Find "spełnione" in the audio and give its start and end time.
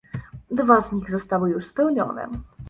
1.65-2.27